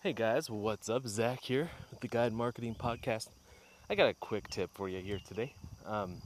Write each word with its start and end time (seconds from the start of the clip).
Hey 0.00 0.12
guys, 0.12 0.48
what's 0.48 0.88
up? 0.88 1.08
Zach 1.08 1.40
here 1.42 1.72
with 1.90 1.98
the 1.98 2.06
Guide 2.06 2.32
Marketing 2.32 2.72
Podcast. 2.72 3.30
I 3.90 3.96
got 3.96 4.08
a 4.08 4.14
quick 4.14 4.46
tip 4.48 4.70
for 4.72 4.88
you 4.88 5.00
here 5.00 5.18
today. 5.26 5.54
Um, 5.84 6.22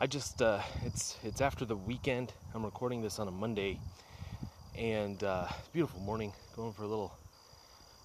I 0.00 0.08
just 0.08 0.42
uh, 0.42 0.60
it's 0.84 1.16
it's 1.22 1.40
after 1.40 1.64
the 1.64 1.76
weekend. 1.76 2.32
I'm 2.56 2.64
recording 2.64 3.00
this 3.00 3.20
on 3.20 3.28
a 3.28 3.30
Monday, 3.30 3.78
and 4.76 5.22
uh, 5.22 5.46
beautiful 5.72 6.00
morning. 6.00 6.32
Going 6.56 6.72
for 6.72 6.82
a 6.82 6.88
little 6.88 7.12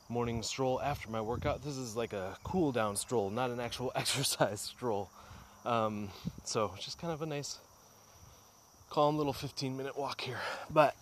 morning 0.10 0.43
stroll 0.43 0.79
after 0.79 1.10
my 1.10 1.21
workout. 1.21 1.64
This 1.64 1.75
is 1.75 1.96
like 1.96 2.14
a 2.14 2.38
cool 2.44 2.71
down 2.71 2.96
stroll, 2.96 3.32
not 3.32 3.50
an 3.50 3.60
actual 3.60 3.91
exercise 3.96 4.62
stroll. 4.62 5.10
Um, 5.66 6.10
so 6.44 6.71
just 6.80 7.00
kind 7.00 7.12
of 7.12 7.23
a 7.23 7.25
nice, 7.25 7.57
calm 8.91 9.18
little 9.18 9.34
15 9.34 9.75
minute 9.75 9.98
walk 9.98 10.21
here. 10.21 10.41
But 10.70 10.96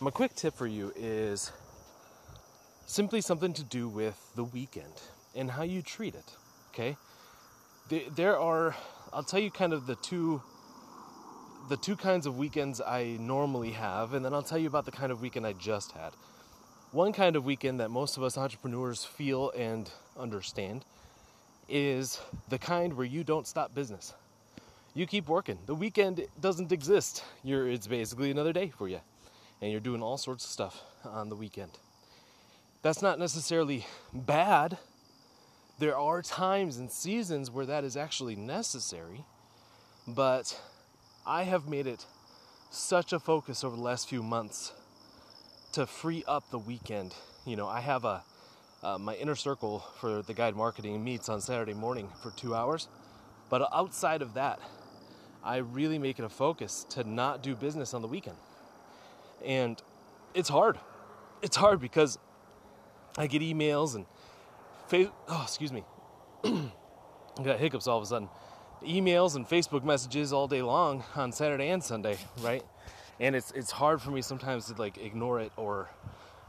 my 0.00 0.10
quick 0.10 0.34
tip 0.34 0.56
for 0.56 0.66
you 0.66 0.92
is 0.96 1.52
simply 2.90 3.20
something 3.20 3.52
to 3.52 3.62
do 3.62 3.88
with 3.88 4.18
the 4.34 4.42
weekend 4.42 4.92
and 5.34 5.52
how 5.52 5.62
you 5.62 5.80
treat 5.80 6.14
it. 6.14 6.36
Okay, 6.72 6.96
there 8.16 8.38
are. 8.38 8.74
I'll 9.12 9.22
tell 9.22 9.40
you 9.40 9.50
kind 9.50 9.72
of 9.72 9.86
the 9.86 9.96
two 9.96 10.42
the 11.68 11.76
two 11.76 11.94
kinds 11.94 12.26
of 12.26 12.36
weekends 12.36 12.80
I 12.80 13.16
normally 13.20 13.70
have, 13.70 14.14
and 14.14 14.24
then 14.24 14.34
I'll 14.34 14.42
tell 14.42 14.58
you 14.58 14.66
about 14.66 14.86
the 14.86 14.90
kind 14.90 15.12
of 15.12 15.20
weekend 15.22 15.46
I 15.46 15.52
just 15.52 15.92
had. 15.92 16.12
One 16.90 17.12
kind 17.12 17.36
of 17.36 17.44
weekend 17.44 17.78
that 17.78 17.90
most 17.90 18.16
of 18.16 18.24
us 18.24 18.36
entrepreneurs 18.36 19.04
feel 19.04 19.50
and 19.50 19.88
understand 20.18 20.84
is 21.68 22.20
the 22.48 22.58
kind 22.58 22.94
where 22.94 23.06
you 23.06 23.22
don't 23.22 23.46
stop 23.46 23.72
business. 23.72 24.14
You 24.94 25.06
keep 25.06 25.28
working. 25.28 25.58
The 25.66 25.74
weekend 25.76 26.26
doesn't 26.40 26.72
exist. 26.72 27.22
You're, 27.44 27.68
it's 27.68 27.86
basically 27.86 28.32
another 28.32 28.52
day 28.52 28.72
for 28.76 28.88
you. 28.88 28.98
And 29.62 29.70
you're 29.70 29.80
doing 29.80 30.02
all 30.02 30.18
sorts 30.18 30.44
of 30.44 30.50
stuff 30.50 30.82
on 31.04 31.28
the 31.28 31.36
weekend. 31.36 31.78
That's 32.82 33.02
not 33.02 33.18
necessarily 33.18 33.86
bad. 34.12 34.78
There 35.78 35.96
are 35.96 36.22
times 36.22 36.78
and 36.78 36.90
seasons 36.90 37.50
where 37.50 37.66
that 37.66 37.84
is 37.84 37.96
actually 37.96 38.36
necessary. 38.36 39.24
But 40.06 40.58
I 41.26 41.42
have 41.44 41.68
made 41.68 41.86
it 41.86 42.06
such 42.70 43.12
a 43.12 43.20
focus 43.20 43.64
over 43.64 43.76
the 43.76 43.82
last 43.82 44.08
few 44.08 44.22
months 44.22 44.72
to 45.72 45.86
free 45.86 46.24
up 46.26 46.50
the 46.50 46.58
weekend. 46.58 47.14
You 47.44 47.56
know, 47.56 47.68
I 47.68 47.80
have 47.80 48.04
a 48.04 48.24
uh, 48.82 48.96
my 48.96 49.14
inner 49.16 49.34
circle 49.34 49.84
for 49.98 50.22
the 50.22 50.32
guide 50.32 50.56
marketing 50.56 51.04
meets 51.04 51.28
on 51.28 51.42
Saturday 51.42 51.74
morning 51.74 52.08
for 52.22 52.30
two 52.30 52.54
hours, 52.54 52.88
but 53.50 53.68
outside 53.74 54.22
of 54.22 54.32
that, 54.34 54.58
I 55.44 55.58
really 55.58 55.98
make 55.98 56.18
it 56.18 56.24
a 56.24 56.30
focus 56.30 56.86
to 56.90 57.04
not 57.04 57.42
do 57.42 57.54
business 57.54 57.92
on 57.92 58.00
the 58.00 58.08
weekend, 58.08 58.38
and 59.44 59.80
it's 60.32 60.48
hard. 60.48 60.78
It's 61.42 61.56
hard 61.56 61.78
because 61.78 62.18
I 63.18 63.26
get 63.26 63.42
emails 63.42 63.94
and 63.94 64.06
oh, 64.92 65.42
excuse 65.42 65.72
me, 65.72 65.84
I 66.44 66.70
got 67.42 67.58
hiccups 67.58 67.86
all 67.86 67.98
of 67.98 68.02
a 68.02 68.06
sudden. 68.06 68.28
Emails 68.82 69.36
and 69.36 69.46
Facebook 69.46 69.84
messages 69.84 70.32
all 70.32 70.48
day 70.48 70.62
long 70.62 71.04
on 71.14 71.32
Saturday 71.32 71.68
and 71.68 71.82
Sunday, 71.84 72.16
right? 72.40 72.64
and 73.20 73.36
it's 73.36 73.52
it's 73.52 73.70
hard 73.70 74.00
for 74.00 74.10
me 74.10 74.22
sometimes 74.22 74.66
to 74.66 74.74
like 74.80 74.98
ignore 74.98 75.40
it 75.40 75.52
or 75.56 75.88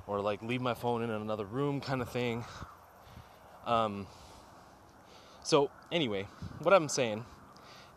or 0.07 0.21
like 0.21 0.41
leave 0.41 0.61
my 0.61 0.73
phone 0.73 1.03
in 1.03 1.09
another 1.09 1.45
room 1.45 1.81
kind 1.81 2.01
of 2.01 2.09
thing 2.09 2.43
um 3.67 4.07
so 5.43 5.69
anyway 5.91 6.25
what 6.59 6.73
i'm 6.73 6.89
saying 6.89 7.25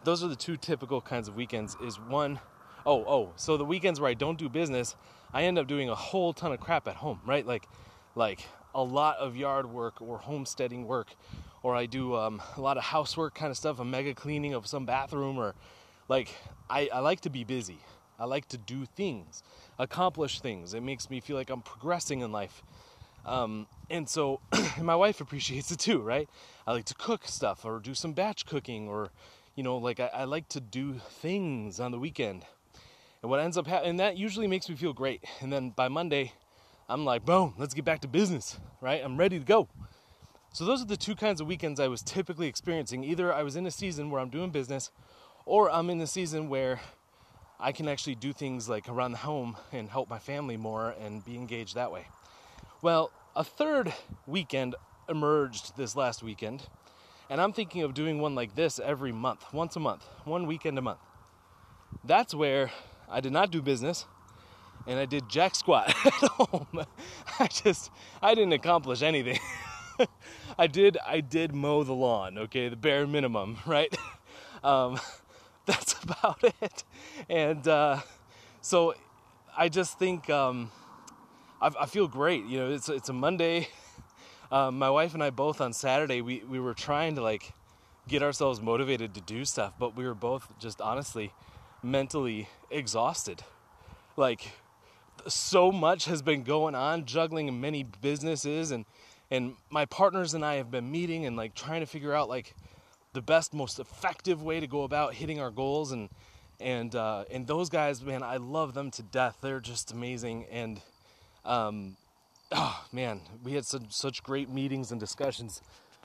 those 0.03 0.23
are 0.23 0.29
the 0.29 0.37
two 0.37 0.57
typical 0.57 1.01
kinds 1.01 1.29
of 1.29 1.37
weekends 1.37 1.77
is 1.83 1.99
one 1.99 2.39
oh 2.85 3.05
oh 3.07 3.33
so 3.37 3.57
the 3.57 3.65
weekends 3.65 4.01
where 4.01 4.11
i 4.11 4.15
don't 4.15 4.39
do 4.39 4.49
business 4.49 4.97
i 5.33 5.45
end 5.45 5.57
up 5.57 5.67
doing 5.67 5.89
a 5.89 5.95
whole 5.95 6.33
ton 6.33 6.53
of 6.53 6.61
crap 6.61 6.89
at 6.89 6.97
home 6.97 7.21
right 7.25 7.47
like 7.47 7.69
like 8.15 8.47
a 8.75 8.83
lot 8.83 9.17
of 9.19 9.37
yard 9.37 9.71
work 9.71 10.01
or 10.01 10.19
homesteading 10.19 10.87
work 10.87 11.09
or 11.63 11.75
i 11.77 11.87
do 11.87 12.17
um, 12.17 12.43
a 12.57 12.61
lot 12.61 12.77
of 12.77 12.85
housework 12.85 13.35
kind 13.35 13.51
of 13.51 13.57
stuff 13.57 13.79
a 13.79 13.85
mega 13.85 14.15
cleaning 14.15 14.55
of 14.55 14.67
some 14.67 14.85
bathroom 14.85 15.39
or 15.39 15.55
like 16.09 16.35
I, 16.69 16.89
I 16.93 17.01
like 17.01 17.21
to 17.23 17.31
be 17.31 17.45
busy 17.45 17.81
I 18.19 18.27
like 18.27 18.47
to 18.49 18.59
do 18.59 18.85
things, 18.85 19.43
accomplish 19.79 20.41
things. 20.41 20.75
It 20.75 20.83
makes 20.83 21.11
me 21.11 21.21
feel 21.21 21.37
like 21.37 21.51
I'm 21.51 21.63
progressing 21.63 22.21
in 22.21 22.31
life. 22.31 22.63
Um, 23.27 23.67
and 23.91 24.09
so 24.09 24.41
my 24.81 24.95
wife 24.95 25.21
appreciates 25.21 25.71
it 25.71 25.79
too, 25.79 26.01
right? 26.01 26.29
I 26.67 26.73
like 26.73 26.85
to 26.87 26.95
cook 26.95 27.27
stuff 27.27 27.65
or 27.65 27.81
do 27.81 27.95
some 27.95 28.13
batch 28.13 28.47
cooking 28.47 28.89
or, 28.89 29.11
you 29.57 29.63
know, 29.63 29.77
like 29.79 29.99
I, 29.99 30.07
I 30.07 30.25
like 30.25 30.49
to 30.51 30.61
do 30.61 30.95
things 30.95 31.81
on 31.81 31.91
the 31.91 31.99
weekend. 31.99 32.45
And 33.23 33.31
what 33.31 33.41
ends 33.41 33.57
up 33.57 33.67
happening, 33.67 33.91
and 33.91 34.01
that 34.01 34.19
usually 34.19 34.47
makes 34.47 34.69
me 34.69 34.77
feel 34.77 34.93
great. 34.93 35.25
And 35.41 35.53
then 35.53 35.71
by 35.71 35.89
Monday, 35.89 36.33
I'm 36.89 37.05
like, 37.05 37.25
boom, 37.25 37.55
let's 37.57 37.73
get 37.73 37.85
back 37.85 38.01
to 38.01 38.09
business, 38.09 38.59
right? 38.81 39.03
I'm 39.03 39.17
ready 39.17 39.39
to 39.39 39.45
go. 39.45 39.69
So 40.53 40.65
those 40.65 40.83
are 40.83 40.87
the 40.87 40.97
two 40.97 41.15
kinds 41.15 41.41
of 41.41 41.47
weekends 41.47 41.81
I 41.81 41.89
was 41.89 42.03
typically 42.03 42.47
experiencing. 42.47 43.03
Either 43.05 43.33
I 43.33 43.43
was 43.43 43.57
in 43.57 43.67
a 43.67 43.71
season 43.71 44.11
where 44.11 44.21
I'm 44.21 44.29
doing 44.29 44.51
business, 44.51 44.91
or 45.47 45.71
I'm 45.71 45.89
in 45.91 46.01
a 46.01 46.07
season 46.07 46.49
where 46.49 46.81
I 47.59 47.73
can 47.73 47.89
actually 47.89 48.17
do 48.17 48.33
things 48.33 48.69
like 48.69 48.89
around 48.89 49.13
the 49.13 49.19
home 49.19 49.57
and 49.73 49.89
help 49.89 50.11
my 50.11 50.19
family 50.19 50.57
more 50.57 50.95
and 51.01 51.25
be 51.25 51.37
engaged 51.37 51.75
that 51.75 51.91
way. 51.91 52.07
Well, 52.83 53.11
a 53.35 53.45
third 53.45 53.93
weekend 54.27 54.75
emerged 55.09 55.77
this 55.77 55.97
last 55.97 56.23
weekend, 56.23 56.69
and 57.31 57.41
I'm 57.41 57.53
thinking 57.53 57.83
of 57.83 57.95
doing 57.95 58.21
one 58.21 58.35
like 58.35 58.55
this 58.55 58.79
every 58.79 59.13
month, 59.13 59.53
once 59.53 59.75
a 59.75 59.81
month, 59.81 60.05
one 60.25 60.47
weekend 60.47 60.79
a 60.79 60.83
month. 60.83 61.01
That's 62.05 62.35
where 62.35 62.71
I 63.09 63.21
did 63.21 63.33
not 63.33 63.51
do 63.51 63.63
business 63.63 64.05
and 64.87 64.99
I 64.99 65.07
did 65.07 65.29
jack 65.29 65.55
squat 65.55 65.89
at 66.05 66.13
home. 66.13 66.85
I 67.39 67.47
just 67.47 67.91
I 68.23 68.35
didn't 68.35 68.53
accomplish 68.53 69.03
anything. 69.03 69.39
I 70.59 70.67
did 70.67 70.99
I 71.07 71.21
did 71.21 71.55
mow 71.55 71.85
the 71.85 71.93
lawn, 71.93 72.39
okay, 72.39 72.69
the 72.69 72.77
bare 72.77 73.07
minimum, 73.07 73.59
right? 73.67 73.95
Um, 74.63 74.99
that's 75.67 75.95
about 76.03 76.43
it. 76.43 76.85
And 77.29 77.67
uh, 77.67 78.01
so 78.61 78.95
I 79.57 79.69
just 79.69 79.99
think 79.99 80.29
um, 80.31 80.71
I, 81.61 81.71
I, 81.81 81.87
feel 81.87 82.09
great. 82.09 82.45
You 82.47 82.59
know, 82.59 82.71
it's 82.73 82.89
it's 82.89 83.09
a 83.09 83.13
Monday. 83.13 83.69
Um, 84.53 84.79
my 84.79 84.91
wife 84.91 85.15
and 85.15 85.23
I 85.23 85.31
both 85.31 85.61
on 85.61 85.73
Saturday 85.73 86.21
we 86.21 86.43
we 86.49 86.61
were 86.61 86.75
trying 86.75 87.15
to 87.17 87.23
like 87.23 87.53
get 88.07 88.23
ourselves 88.23 88.61
motivated 88.61 89.15
to 89.15 89.21
do 89.21 89.45
stuff, 89.45 89.73
but 89.79 89.97
we 89.97 90.05
were 90.05 90.15
both 90.15 90.53
just 90.59 90.81
honestly 90.81 91.33
mentally 91.83 92.49
exhausted. 92.71 93.43
Like 94.17 94.53
so 95.27 95.73
much 95.73 96.05
has 96.07 96.23
been 96.23 96.43
going 96.43 96.75
on, 96.75 97.05
juggling 97.05 97.61
many 97.61 97.83
businesses 97.83 98.71
and 98.71 98.85
and 99.31 99.57
my 99.71 99.85
partners 99.87 100.35
and 100.35 100.45
I 100.45 100.57
have 100.57 100.71
been 100.71 100.91
meeting 100.91 101.27
and 101.27 101.37
like 101.37 101.55
trying 101.55 101.81
to 101.81 101.87
figure 101.87 102.13
out 102.13 102.29
like 102.29 102.55
the 103.15 103.23
best, 103.23 103.55
most 103.55 103.79
effective 103.79 104.43
way 104.43 104.61
to 104.61 104.67
go 104.67 104.83
about 104.83 105.15
hitting 105.15 105.41
our 105.41 105.51
goals. 105.51 105.93
And 105.93 106.09
and 106.61 106.95
uh, 106.95 107.25
and 107.31 107.47
those 107.47 107.69
guys, 107.69 108.03
man, 108.03 108.23
I 108.23 108.37
love 108.37 108.75
them 108.75 108.91
to 108.93 109.03
death. 109.03 109.39
They're 109.41 109.61
just 109.61 109.93
amazing. 109.93 110.47
And 110.51 110.81
um, 111.45 111.97
oh 112.53 112.85
man, 112.93 113.21
we 113.43 113.55
had 113.55 113.65
such 113.65 113.91
such 113.91 114.23
great 114.23 114.51
meetings 114.51 114.91
and 114.91 115.01
discussions 115.01 115.63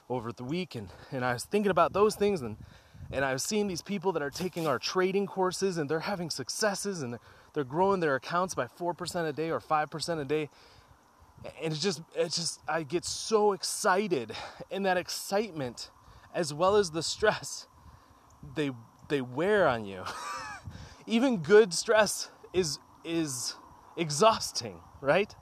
over 0.09 0.31
the 0.31 0.43
week, 0.43 0.75
and 0.75 0.89
and 1.11 1.25
I 1.25 1.33
was 1.33 1.43
thinking 1.43 1.71
about 1.71 1.93
those 1.93 2.15
things 2.15 2.41
and. 2.41 2.57
And 3.11 3.25
I've 3.25 3.41
seen 3.41 3.67
these 3.67 3.81
people 3.81 4.11
that 4.13 4.21
are 4.21 4.29
taking 4.29 4.67
our 4.67 4.77
trading 4.77 5.25
courses 5.25 5.77
and 5.77 5.89
they're 5.89 5.99
having 6.01 6.29
successes 6.29 7.01
and 7.01 7.17
they're 7.53 7.63
growing 7.63 7.99
their 7.99 8.15
accounts 8.15 8.53
by 8.53 8.65
4% 8.65 9.27
a 9.27 9.33
day 9.33 9.49
or 9.49 9.59
5% 9.59 10.19
a 10.19 10.25
day 10.25 10.49
and 11.61 11.73
it's 11.73 11.81
just 11.81 12.01
it's 12.15 12.35
just 12.35 12.59
I 12.67 12.83
get 12.83 13.05
so 13.05 13.53
excited 13.53 14.33
and 14.71 14.85
that 14.85 14.97
excitement 14.97 15.89
as 16.33 16.53
well 16.53 16.75
as 16.75 16.91
the 16.91 17.03
stress 17.03 17.67
they 18.55 18.71
they 19.07 19.21
wear 19.21 19.67
on 19.67 19.85
you. 19.85 20.03
Even 21.07 21.37
good 21.37 21.73
stress 21.73 22.29
is 22.53 22.79
is 23.03 23.55
exhausting, 23.97 24.79
right? 25.01 25.33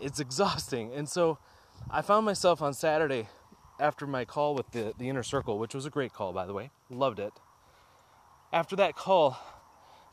It's 0.00 0.20
exhausting. 0.20 0.92
And 0.92 1.08
so 1.08 1.38
I 1.90 2.02
found 2.02 2.26
myself 2.26 2.62
on 2.62 2.74
Saturday 2.74 3.28
after 3.78 4.06
my 4.06 4.24
call 4.24 4.54
with 4.54 4.70
the, 4.70 4.94
the 4.98 5.08
inner 5.08 5.22
circle, 5.22 5.58
which 5.58 5.74
was 5.74 5.86
a 5.86 5.90
great 5.90 6.12
call 6.12 6.32
by 6.32 6.46
the 6.46 6.52
way. 6.52 6.70
Loved 6.90 7.18
it. 7.18 7.32
After 8.52 8.76
that 8.76 8.94
call, 8.94 9.36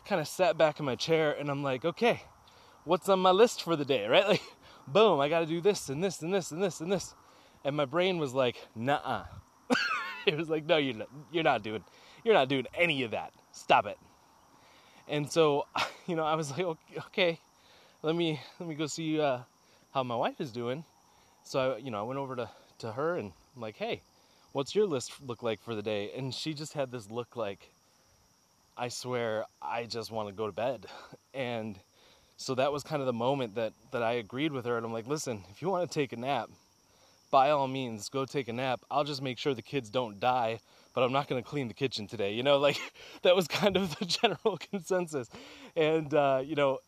kind 0.05 0.19
of 0.19 0.27
sat 0.27 0.57
back 0.57 0.79
in 0.79 0.85
my 0.85 0.95
chair 0.95 1.31
and 1.31 1.49
I'm 1.49 1.63
like, 1.63 1.85
okay, 1.85 2.23
what's 2.85 3.07
on 3.09 3.19
my 3.19 3.31
list 3.31 3.63
for 3.63 3.75
the 3.75 3.85
day, 3.85 4.07
right? 4.09 4.27
Like, 4.27 4.41
boom, 4.87 5.19
I 5.19 5.29
gotta 5.29 5.45
do 5.45 5.61
this 5.61 5.89
and 5.89 6.03
this 6.03 6.21
and 6.21 6.33
this 6.33 6.51
and 6.51 6.61
this 6.61 6.81
and 6.81 6.91
this. 6.91 7.13
And 7.63 7.75
my 7.75 7.85
brain 7.85 8.17
was 8.17 8.33
like, 8.33 8.57
nah, 8.75 9.25
it 10.25 10.35
was 10.35 10.49
like, 10.49 10.65
no, 10.65 10.77
you're 10.77 10.95
not, 10.95 11.09
you're 11.31 11.43
not 11.43 11.63
doing, 11.63 11.83
you're 12.23 12.33
not 12.33 12.49
doing 12.49 12.65
any 12.73 13.03
of 13.03 13.11
that. 13.11 13.31
Stop 13.51 13.85
it. 13.85 13.97
And 15.07 15.31
so, 15.31 15.67
you 16.07 16.15
know, 16.15 16.25
I 16.25 16.35
was 16.35 16.51
like, 16.51 16.65
okay, 17.07 17.39
let 18.01 18.15
me 18.15 18.39
let 18.59 18.67
me 18.67 18.75
go 18.75 18.87
see 18.87 19.19
uh, 19.19 19.39
how 19.93 20.03
my 20.03 20.15
wife 20.15 20.41
is 20.41 20.51
doing. 20.51 20.83
So 21.43 21.73
I, 21.73 21.77
you 21.77 21.91
know, 21.91 21.99
I 21.99 22.03
went 22.03 22.19
over 22.19 22.35
to 22.35 22.49
to 22.79 22.91
her 22.93 23.17
and 23.17 23.31
I'm 23.55 23.61
like, 23.61 23.77
hey, 23.77 24.01
what's 24.53 24.75
your 24.75 24.85
list 24.85 25.13
look 25.21 25.43
like 25.43 25.61
for 25.61 25.75
the 25.75 25.81
day? 25.83 26.11
And 26.15 26.33
she 26.33 26.53
just 26.53 26.73
had 26.73 26.91
this 26.91 27.09
look 27.11 27.35
like, 27.35 27.71
I 28.77 28.87
swear, 28.89 29.45
I 29.61 29.85
just 29.85 30.11
want 30.11 30.29
to 30.29 30.33
go 30.35 30.47
to 30.47 30.53
bed. 30.53 30.85
And 31.33 31.79
So 32.37 32.55
that 32.55 32.73
was 32.73 32.83
kind 32.83 33.01
of 33.01 33.07
the 33.07 33.13
moment 33.13 33.55
that 33.55 33.73
that 33.91 34.03
I 34.03 34.13
agreed 34.13 34.51
with 34.53 34.65
her, 34.65 34.77
and 34.77 34.85
I'm 34.85 34.93
like, 34.93 35.07
listen, 35.07 35.45
if 35.51 35.61
you 35.61 35.69
want 35.69 35.89
to 35.89 35.93
take 35.99 36.13
a 36.13 36.17
nap, 36.17 36.49
by 37.31 37.51
all 37.51 37.67
means, 37.67 38.09
go 38.09 38.25
take 38.25 38.47
a 38.49 38.53
nap. 38.53 38.81
I'll 38.91 39.03
just 39.05 39.21
make 39.21 39.37
sure 39.39 39.53
the 39.53 39.61
kids 39.61 39.89
don't 39.89 40.19
die, 40.19 40.59
but 40.93 41.03
I'm 41.03 41.11
not 41.13 41.27
going 41.27 41.43
to 41.43 41.49
clean 41.49 41.67
the 41.69 41.73
kitchen 41.73 42.07
today. 42.07 42.33
You 42.33 42.43
know, 42.43 42.57
like 42.67 42.79
that 43.23 43.35
was 43.35 43.47
kind 43.47 43.77
of 43.77 43.97
the 43.99 44.05
general 44.21 44.57
consensus, 44.71 45.29
and 45.75 46.13
uh, 46.13 46.41
you 46.45 46.55
know, 46.55 46.79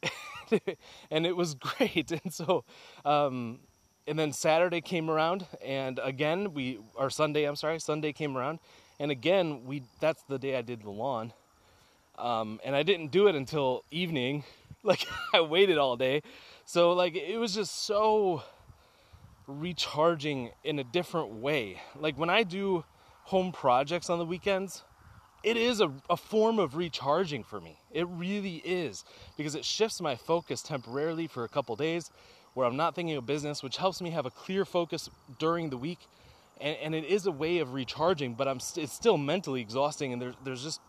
and 1.12 1.26
it 1.26 1.36
was 1.36 1.56
great. 1.56 2.12
And 2.12 2.34
so, 2.34 2.66
um, 3.06 3.60
and 4.08 4.18
then 4.18 4.34
Saturday 4.34 4.82
came 4.82 5.10
around, 5.10 5.46
and 5.64 6.00
again 6.04 6.54
we, 6.54 6.80
or 6.96 7.10
Sunday, 7.10 7.46
I'm 7.46 7.56
sorry, 7.56 7.80
Sunday 7.80 8.12
came 8.14 8.38
around, 8.38 8.60
and 9.00 9.12
again 9.12 9.66
we. 9.66 9.84
That's 10.00 10.24
the 10.24 10.38
day 10.38 10.58
I 10.58 10.62
did 10.62 10.84
the 10.84 10.90
lawn, 10.90 11.34
um, 12.18 12.60
and 12.64 12.76
I 12.76 12.84
didn't 12.84 13.12
do 13.12 13.28
it 13.28 13.36
until 13.36 13.84
evening. 13.92 14.44
Like 14.86 15.06
I 15.34 15.40
waited 15.40 15.78
all 15.78 15.96
day, 15.96 16.24
so 16.66 16.92
like 16.92 17.16
it 17.16 17.38
was 17.38 17.56
just 17.56 17.86
so 17.86 18.44
recharging 19.48 20.52
in 20.66 20.78
a 20.78 20.84
different 20.84 21.36
way. 21.36 21.82
Like 21.96 22.18
when 22.18 22.30
I 22.30 22.44
do 22.44 22.84
home 23.24 23.54
projects 23.54 24.10
on 24.10 24.20
the 24.20 24.26
weekends, 24.26 24.84
it 25.44 25.58
is 25.58 25.80
a, 25.80 25.90
a 26.10 26.18
form 26.18 26.60
of 26.60 26.76
recharging 26.76 27.44
for 27.44 27.62
me. 27.62 27.78
It 27.92 28.08
really 28.10 28.58
is 28.58 29.04
because 29.38 29.56
it 29.56 29.66
shifts 29.66 30.02
my 30.02 30.16
focus 30.16 30.62
temporarily 30.62 31.28
for 31.28 31.44
a 31.44 31.50
couple 31.50 31.76
days 31.78 32.12
where 32.54 32.68
I'm 32.68 32.78
not 32.78 32.96
thinking 32.96 33.16
of 33.16 33.26
business, 33.26 33.64
which 33.64 33.78
helps 33.78 34.02
me 34.02 34.12
have 34.12 34.26
a 34.26 34.32
clear 34.32 34.66
focus 34.66 35.10
during 35.40 35.70
the 35.70 35.78
week. 35.78 36.00
And, 36.62 36.78
and 36.84 36.96
it 36.96 37.06
is 37.06 37.26
a 37.26 37.32
way 37.32 37.60
of 37.60 37.74
recharging, 37.74 38.36
but 38.36 38.48
I'm 38.48 38.60
st- 38.60 38.86
it's 38.86 38.94
still 38.94 39.18
mentally 39.18 39.62
exhausting. 39.62 40.14
And 40.14 40.22
there's 40.22 40.36
there's 40.44 40.64
just, 40.64 40.80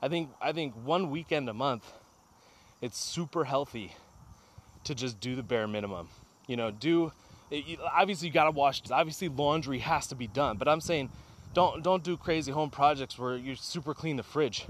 I 0.00 0.08
think 0.08 0.30
I 0.40 0.52
think 0.52 0.74
one 0.74 1.10
weekend 1.10 1.48
a 1.48 1.54
month, 1.54 1.92
it's 2.80 2.98
super 2.98 3.44
healthy 3.44 3.94
to 4.84 4.94
just 4.94 5.20
do 5.20 5.34
the 5.34 5.42
bare 5.42 5.66
minimum. 5.66 6.08
You 6.46 6.56
know, 6.56 6.70
do 6.70 7.12
it, 7.50 7.78
obviously 7.92 8.28
you 8.28 8.34
got 8.34 8.44
to 8.44 8.50
wash. 8.50 8.82
Obviously 8.90 9.28
laundry 9.28 9.78
has 9.78 10.06
to 10.08 10.14
be 10.14 10.26
done, 10.26 10.56
but 10.56 10.68
I'm 10.68 10.80
saying 10.80 11.10
don't 11.52 11.82
don't 11.82 12.04
do 12.04 12.16
crazy 12.16 12.52
home 12.52 12.70
projects 12.70 13.18
where 13.18 13.36
you 13.36 13.56
super 13.56 13.94
clean 13.94 14.16
the 14.16 14.22
fridge, 14.22 14.66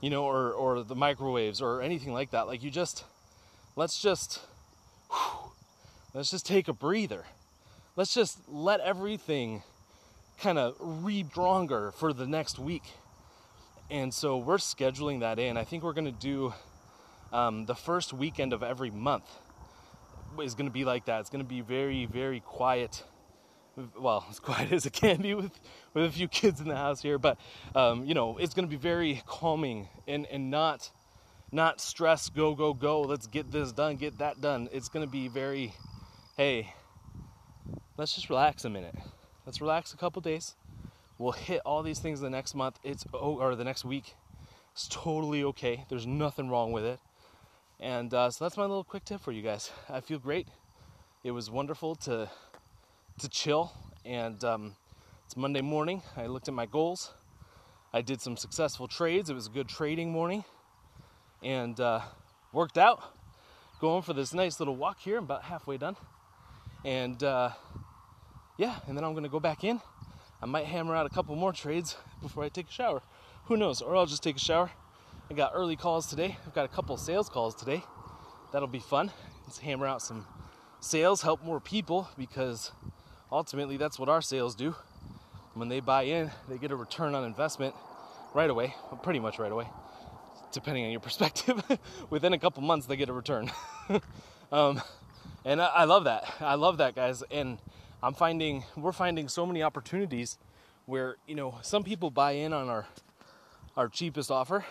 you 0.00 0.10
know, 0.10 0.24
or 0.24 0.52
or 0.52 0.82
the 0.82 0.94
microwaves 0.94 1.60
or 1.60 1.82
anything 1.82 2.12
like 2.12 2.30
that. 2.30 2.46
Like 2.46 2.62
you 2.62 2.70
just 2.70 3.04
let's 3.76 4.00
just 4.00 4.40
whew, 5.10 5.39
let's 6.14 6.30
just 6.30 6.46
take 6.46 6.68
a 6.68 6.72
breather. 6.72 7.24
Let's 7.96 8.14
just 8.14 8.38
let 8.48 8.80
everything 8.80 9.62
kind 10.40 10.58
of 10.58 10.76
re 10.78 11.24
stronger 11.28 11.92
for 11.92 12.12
the 12.12 12.26
next 12.26 12.58
week. 12.58 12.84
And 13.90 14.14
so 14.14 14.38
we're 14.38 14.56
scheduling 14.56 15.20
that 15.20 15.38
in. 15.38 15.56
I 15.56 15.64
think 15.64 15.82
we're 15.82 15.92
going 15.92 16.04
to 16.04 16.12
do 16.12 16.54
um, 17.32 17.66
the 17.66 17.74
first 17.74 18.12
weekend 18.12 18.52
of 18.52 18.62
every 18.62 18.90
month 18.90 19.24
is 20.40 20.54
going 20.54 20.68
to 20.68 20.72
be 20.72 20.84
like 20.84 21.06
that. 21.06 21.20
It's 21.20 21.30
going 21.30 21.44
to 21.44 21.48
be 21.48 21.60
very, 21.60 22.06
very 22.06 22.40
quiet 22.40 23.02
well, 23.98 24.26
as 24.30 24.40
quiet 24.40 24.72
as 24.72 24.86
it 24.86 24.92
can 24.92 25.22
be 25.22 25.34
with, 25.34 25.58
with 25.94 26.04
a 26.04 26.10
few 26.10 26.28
kids 26.28 26.60
in 26.60 26.68
the 26.68 26.76
house 26.76 27.00
here, 27.02 27.18
but 27.18 27.38
um, 27.74 28.04
you 28.04 28.14
know, 28.14 28.36
it's 28.38 28.54
going 28.54 28.66
to 28.66 28.70
be 28.70 28.80
very 28.80 29.22
calming 29.26 29.88
and, 30.06 30.26
and 30.26 30.50
not 30.50 30.90
not 31.52 31.80
stress, 31.80 32.28
go, 32.28 32.54
go, 32.54 32.72
go, 32.72 33.00
let's 33.00 33.26
get 33.26 33.50
this 33.50 33.72
done, 33.72 33.96
get 33.96 34.18
that 34.18 34.40
done. 34.40 34.68
It's 34.72 34.88
going 34.88 35.04
to 35.04 35.10
be 35.10 35.26
very, 35.26 35.74
hey, 36.36 36.72
let's 37.96 38.14
just 38.14 38.30
relax 38.30 38.64
a 38.64 38.70
minute. 38.70 38.94
Let's 39.46 39.60
relax 39.60 39.92
a 39.92 39.96
couple 39.96 40.22
days. 40.22 40.54
We'll 41.18 41.32
hit 41.32 41.60
all 41.66 41.82
these 41.82 41.98
things 41.98 42.20
the 42.20 42.30
next 42.30 42.54
month. 42.54 42.78
It's 42.82 43.04
or 43.12 43.54
the 43.54 43.64
next 43.64 43.84
week. 43.84 44.14
It's 44.72 44.88
totally 44.88 45.44
okay. 45.44 45.84
There's 45.88 46.06
nothing 46.06 46.48
wrong 46.48 46.72
with 46.72 46.84
it. 46.84 47.00
And 47.78 48.12
uh, 48.14 48.30
so 48.30 48.44
that's 48.44 48.56
my 48.56 48.62
little 48.62 48.84
quick 48.84 49.04
tip 49.04 49.20
for 49.20 49.32
you 49.32 49.42
guys. 49.42 49.70
I 49.88 50.00
feel 50.00 50.18
great. 50.18 50.48
It 51.24 51.32
was 51.32 51.50
wonderful 51.50 51.94
to 51.96 52.30
to 53.18 53.28
chill. 53.28 53.72
And 54.04 54.42
um, 54.44 54.76
it's 55.26 55.36
Monday 55.36 55.60
morning. 55.60 56.02
I 56.16 56.26
looked 56.26 56.48
at 56.48 56.54
my 56.54 56.66
goals. 56.66 57.12
I 57.92 58.02
did 58.02 58.20
some 58.20 58.36
successful 58.36 58.88
trades. 58.88 59.28
It 59.30 59.34
was 59.34 59.48
a 59.48 59.50
good 59.50 59.68
trading 59.68 60.10
morning 60.10 60.44
and 61.42 61.78
uh, 61.80 62.00
worked 62.52 62.78
out. 62.78 63.02
Going 63.80 64.02
for 64.02 64.12
this 64.12 64.32
nice 64.32 64.60
little 64.60 64.76
walk 64.76 65.00
here. 65.00 65.18
I'm 65.18 65.24
about 65.24 65.44
halfway 65.44 65.76
done. 65.76 65.96
And 66.84 67.22
uh, 67.22 67.50
yeah, 68.56 68.76
and 68.86 68.96
then 68.96 69.04
I'm 69.04 69.14
to 69.22 69.28
go 69.28 69.40
back 69.40 69.64
in. 69.64 69.80
I 70.42 70.46
might 70.46 70.64
hammer 70.64 70.96
out 70.96 71.06
a 71.06 71.10
couple 71.10 71.36
more 71.36 71.52
trades 71.52 71.96
before 72.22 72.44
I 72.44 72.48
take 72.48 72.68
a 72.68 72.72
shower. 72.72 73.02
Who 73.46 73.56
knows? 73.56 73.82
Or 73.82 73.94
I'll 73.96 74.06
just 74.06 74.22
take 74.22 74.36
a 74.36 74.40
shower. 74.40 74.70
I 75.30 75.34
got 75.34 75.52
early 75.54 75.76
calls 75.76 76.06
today. 76.06 76.36
I've 76.46 76.54
got 76.54 76.64
a 76.64 76.68
couple 76.68 76.96
sales 76.96 77.28
calls 77.28 77.54
today. 77.54 77.84
That'll 78.52 78.68
be 78.68 78.80
fun. 78.80 79.12
Let's 79.44 79.58
hammer 79.58 79.86
out 79.86 80.02
some 80.02 80.26
sales, 80.80 81.22
help 81.22 81.44
more 81.44 81.60
people 81.60 82.08
because 82.16 82.72
ultimately 83.30 83.76
that's 83.76 83.98
what 83.98 84.08
our 84.08 84.22
sales 84.22 84.54
do. 84.54 84.74
When 85.54 85.68
they 85.68 85.80
buy 85.80 86.02
in, 86.02 86.30
they 86.48 86.58
get 86.58 86.70
a 86.70 86.76
return 86.76 87.14
on 87.14 87.24
investment 87.24 87.74
right 88.34 88.48
away, 88.48 88.74
pretty 89.02 89.20
much 89.20 89.38
right 89.38 89.52
away, 89.52 89.68
depending 90.52 90.84
on 90.84 90.90
your 90.90 91.00
perspective. 91.08 91.62
Within 92.08 92.32
a 92.32 92.38
couple 92.38 92.62
months, 92.62 92.86
they 92.86 92.96
get 92.96 93.08
a 93.08 93.12
return. 93.12 93.50
um, 94.52 94.80
and 95.44 95.60
I, 95.60 95.66
I 95.66 95.84
love 95.84 96.04
that. 96.04 96.24
I 96.40 96.54
love 96.54 96.78
that, 96.78 96.94
guys. 96.94 97.22
And 97.30 97.58
I'm 98.02 98.14
finding, 98.14 98.64
we're 98.76 98.92
finding 98.92 99.28
so 99.28 99.46
many 99.46 99.62
opportunities 99.62 100.38
where, 100.86 101.16
you 101.26 101.34
know, 101.34 101.58
some 101.62 101.84
people 101.84 102.10
buy 102.10 102.32
in 102.32 102.52
on 102.52 102.68
our, 102.68 102.86
our 103.76 103.88
cheapest 103.88 104.30
offer. 104.30 104.64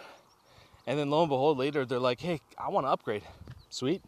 And 0.87 0.97
then 0.97 1.09
lo 1.09 1.21
and 1.21 1.29
behold, 1.29 1.57
later 1.57 1.85
they're 1.85 1.99
like, 1.99 2.19
hey, 2.19 2.41
I 2.57 2.69
want 2.69 2.85
to 2.85 2.91
upgrade. 2.91 3.23
Sweet, 3.69 4.01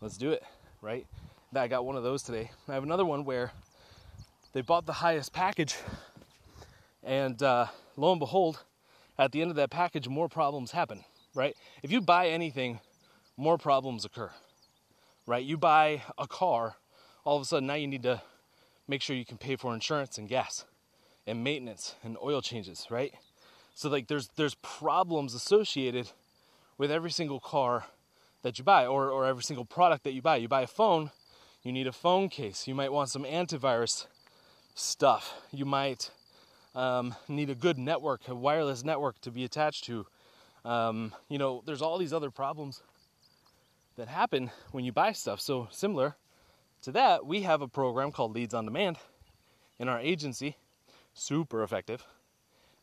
let's 0.00 0.16
do 0.16 0.30
it, 0.30 0.42
right? 0.82 1.06
I 1.54 1.68
got 1.68 1.86
one 1.86 1.96
of 1.96 2.02
those 2.02 2.22
today. 2.22 2.50
I 2.68 2.74
have 2.74 2.82
another 2.82 3.04
one 3.04 3.24
where 3.24 3.52
they 4.52 4.60
bought 4.60 4.84
the 4.84 4.92
highest 4.92 5.32
package, 5.32 5.74
and 7.02 7.42
uh, 7.42 7.66
lo 7.96 8.10
and 8.10 8.18
behold, 8.18 8.62
at 9.18 9.32
the 9.32 9.40
end 9.40 9.50
of 9.50 9.56
that 9.56 9.70
package, 9.70 10.06
more 10.06 10.28
problems 10.28 10.72
happen, 10.72 11.04
right? 11.34 11.56
If 11.82 11.90
you 11.90 12.02
buy 12.02 12.28
anything, 12.28 12.80
more 13.38 13.56
problems 13.56 14.04
occur, 14.04 14.30
right? 15.26 15.44
You 15.44 15.56
buy 15.56 16.02
a 16.16 16.26
car, 16.26 16.76
all 17.24 17.36
of 17.36 17.42
a 17.42 17.44
sudden 17.44 17.66
now 17.66 17.74
you 17.74 17.86
need 17.86 18.04
to 18.04 18.22
make 18.88 19.02
sure 19.02 19.16
you 19.16 19.24
can 19.24 19.38
pay 19.38 19.56
for 19.56 19.74
insurance 19.74 20.18
and 20.18 20.28
gas 20.28 20.64
and 21.26 21.42
maintenance 21.42 21.96
and 22.04 22.16
oil 22.22 22.40
changes, 22.40 22.86
right? 22.88 23.12
So 23.74 23.88
like 23.88 24.06
there's 24.06 24.30
there's 24.36 24.54
problems 24.54 25.34
associated 25.34 26.10
with 26.78 26.90
every 26.90 27.10
single 27.10 27.40
car 27.40 27.84
that 28.42 28.58
you 28.58 28.64
buy 28.64 28.86
or, 28.86 29.10
or 29.10 29.26
every 29.26 29.42
single 29.42 29.64
product 29.64 30.04
that 30.04 30.12
you 30.12 30.22
buy. 30.22 30.36
You 30.36 30.48
buy 30.48 30.62
a 30.62 30.66
phone, 30.68 31.10
you 31.62 31.72
need 31.72 31.86
a 31.86 31.92
phone 31.92 32.28
case. 32.28 32.68
You 32.68 32.74
might 32.74 32.92
want 32.92 33.10
some 33.10 33.24
antivirus 33.24 34.06
stuff. 34.74 35.34
You 35.50 35.64
might 35.64 36.10
um, 36.74 37.14
need 37.28 37.50
a 37.50 37.54
good 37.54 37.78
network, 37.78 38.28
a 38.28 38.34
wireless 38.34 38.84
network 38.84 39.20
to 39.22 39.30
be 39.30 39.42
attached 39.44 39.84
to. 39.84 40.06
Um, 40.64 41.12
you 41.28 41.38
know, 41.38 41.62
there's 41.66 41.82
all 41.82 41.98
these 41.98 42.12
other 42.12 42.30
problems 42.30 42.82
that 43.96 44.08
happen 44.08 44.50
when 44.72 44.84
you 44.84 44.92
buy 44.92 45.12
stuff. 45.12 45.40
So, 45.40 45.68
similar 45.70 46.16
to 46.82 46.92
that, 46.92 47.26
we 47.26 47.42
have 47.42 47.62
a 47.62 47.68
program 47.68 48.12
called 48.12 48.34
Leads 48.34 48.54
on 48.54 48.64
Demand 48.64 48.98
in 49.78 49.88
our 49.88 49.98
agency, 49.98 50.56
super 51.14 51.62
effective. 51.62 52.04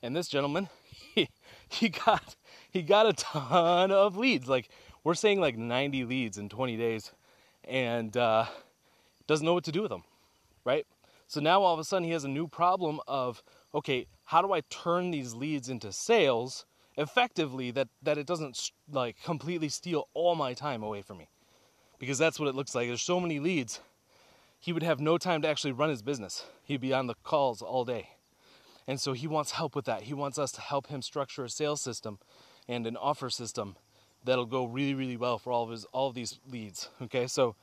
And 0.01 0.15
this 0.15 0.27
gentleman, 0.27 0.69
he, 1.15 1.29
he 1.69 1.89
got 1.89 2.35
he 2.69 2.81
got 2.81 3.05
a 3.07 3.13
ton 3.13 3.91
of 3.91 4.17
leads. 4.17 4.47
Like 4.47 4.69
we're 5.03 5.13
saying, 5.13 5.39
like 5.39 5.57
90 5.57 6.03
leads 6.05 6.37
in 6.37 6.49
20 6.49 6.77
days, 6.77 7.11
and 7.63 8.15
uh, 8.17 8.45
doesn't 9.27 9.45
know 9.45 9.53
what 9.53 9.63
to 9.65 9.71
do 9.71 9.81
with 9.81 9.91
them, 9.91 10.03
right? 10.65 10.85
So 11.27 11.39
now 11.39 11.61
all 11.61 11.73
of 11.73 11.79
a 11.79 11.83
sudden 11.83 12.03
he 12.03 12.11
has 12.11 12.25
a 12.25 12.29
new 12.29 12.47
problem 12.47 12.99
of, 13.07 13.41
okay, 13.73 14.07
how 14.25 14.41
do 14.41 14.53
I 14.53 14.61
turn 14.69 15.11
these 15.11 15.33
leads 15.33 15.69
into 15.69 15.91
sales 15.91 16.65
effectively 16.97 17.71
that, 17.71 17.87
that 18.01 18.17
it 18.17 18.27
doesn't 18.27 18.71
like 18.91 19.21
completely 19.23 19.69
steal 19.69 20.07
all 20.13 20.35
my 20.35 20.53
time 20.53 20.83
away 20.83 21.01
from 21.01 21.17
me? 21.17 21.29
Because 21.99 22.17
that's 22.17 22.39
what 22.39 22.49
it 22.49 22.55
looks 22.55 22.75
like. 22.75 22.87
There's 22.87 23.01
so 23.01 23.19
many 23.19 23.39
leads. 23.39 23.79
He 24.59 24.73
would 24.73 24.83
have 24.83 24.99
no 24.99 25.17
time 25.17 25.41
to 25.41 25.47
actually 25.47 25.73
run 25.73 25.89
his 25.89 26.01
business. 26.01 26.45
He'd 26.63 26.81
be 26.81 26.93
on 26.93 27.07
the 27.07 27.15
calls 27.23 27.61
all 27.61 27.85
day. 27.85 28.09
And 28.87 28.99
so 28.99 29.13
he 29.13 29.27
wants 29.27 29.51
help 29.51 29.75
with 29.75 29.85
that. 29.85 30.03
He 30.03 30.13
wants 30.13 30.37
us 30.37 30.51
to 30.53 30.61
help 30.61 30.87
him 30.87 31.01
structure 31.01 31.43
a 31.45 31.49
sales 31.49 31.81
system 31.81 32.19
and 32.67 32.85
an 32.85 32.97
offer 32.97 33.29
system 33.29 33.75
that'll 34.23 34.45
go 34.45 34.65
really, 34.65 34.93
really 34.93 35.17
well 35.17 35.37
for 35.37 35.51
all 35.51 35.63
of 35.63 35.69
his 35.69 35.85
all 35.85 36.09
of 36.09 36.15
these 36.15 36.39
leads. 36.49 36.89
Okay, 37.01 37.27
so 37.27 37.55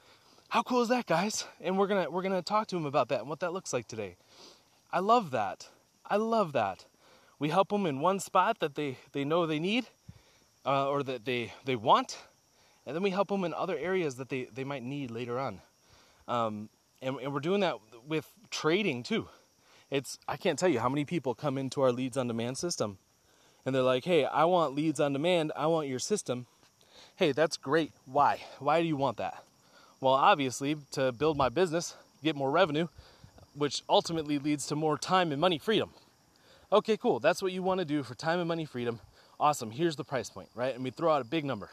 how 0.48 0.62
cool 0.62 0.82
is 0.82 0.88
that, 0.88 1.06
guys? 1.06 1.44
And 1.60 1.78
we're 1.78 1.86
gonna 1.86 2.10
we're 2.10 2.22
gonna 2.22 2.42
talk 2.42 2.66
to 2.68 2.76
him 2.76 2.86
about 2.86 3.08
that 3.08 3.20
and 3.20 3.28
what 3.28 3.40
that 3.40 3.52
looks 3.52 3.72
like 3.72 3.86
today. 3.86 4.16
I 4.92 5.00
love 5.00 5.30
that. 5.30 5.68
I 6.04 6.16
love 6.16 6.52
that. 6.52 6.84
We 7.40 7.48
help 7.48 7.70
them 7.70 7.86
in 7.86 8.00
one 8.00 8.20
spot 8.20 8.60
that 8.60 8.74
they 8.76 8.98
they 9.12 9.24
know 9.24 9.46
they 9.46 9.58
need, 9.58 9.86
uh, 10.66 10.88
or 10.88 11.02
that 11.02 11.24
they 11.24 11.52
they 11.64 11.74
want, 11.74 12.18
and 12.86 12.94
then 12.94 13.02
we 13.02 13.10
help 13.10 13.28
them 13.28 13.44
in 13.44 13.54
other 13.54 13.78
areas 13.78 14.16
that 14.16 14.28
they 14.28 14.44
they 14.44 14.62
might 14.62 14.82
need 14.82 15.10
later 15.10 15.38
on. 15.40 15.60
Um, 16.28 16.68
and, 17.02 17.16
and 17.16 17.32
we're 17.32 17.40
doing 17.40 17.60
that 17.60 17.76
with 18.06 18.30
trading 18.50 19.02
too. 19.02 19.26
It's 19.90 20.18
I 20.28 20.36
can't 20.36 20.58
tell 20.58 20.68
you 20.68 20.80
how 20.80 20.90
many 20.90 21.06
people 21.06 21.34
come 21.34 21.56
into 21.56 21.80
our 21.80 21.92
leads 21.92 22.18
on 22.18 22.28
demand 22.28 22.58
system, 22.58 22.98
and 23.64 23.74
they're 23.74 23.82
like, 23.82 24.04
"Hey, 24.04 24.26
I 24.26 24.44
want 24.44 24.74
leads 24.74 25.00
on 25.00 25.14
demand. 25.14 25.50
I 25.56 25.66
want 25.66 25.88
your 25.88 25.98
system." 25.98 26.46
Hey, 27.16 27.32
that's 27.32 27.56
great. 27.56 27.92
Why? 28.04 28.40
Why 28.58 28.82
do 28.82 28.86
you 28.86 28.96
want 28.96 29.16
that? 29.16 29.42
Well, 30.00 30.14
obviously, 30.14 30.76
to 30.92 31.12
build 31.12 31.36
my 31.38 31.48
business, 31.48 31.94
get 32.22 32.36
more 32.36 32.50
revenue, 32.50 32.88
which 33.54 33.82
ultimately 33.88 34.38
leads 34.38 34.66
to 34.66 34.76
more 34.76 34.98
time 34.98 35.32
and 35.32 35.40
money 35.40 35.58
freedom. 35.58 35.90
Okay, 36.72 36.96
cool. 36.96 37.18
That's 37.18 37.42
what 37.42 37.52
you 37.52 37.62
want 37.62 37.80
to 37.80 37.84
do 37.84 38.02
for 38.04 38.14
time 38.14 38.38
and 38.38 38.46
money 38.46 38.64
freedom. 38.64 39.00
Awesome. 39.40 39.70
Here's 39.72 39.96
the 39.96 40.04
price 40.04 40.30
point, 40.30 40.48
right? 40.54 40.74
And 40.74 40.84
we 40.84 40.90
throw 40.90 41.12
out 41.12 41.20
a 41.20 41.24
big 41.24 41.44
number. 41.44 41.70